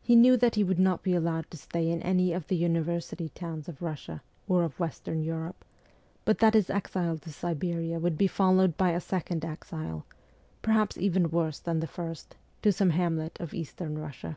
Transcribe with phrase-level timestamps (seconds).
[0.00, 3.28] He knew that he would not be allowed to stay in any of the university
[3.28, 5.64] towns of Russia or of Western Europe,
[6.24, 10.04] but that his exile to Siberia would be followed by a second exile,
[10.62, 14.36] perhaps even worse than the first, to some hamlet of Eastern Russia.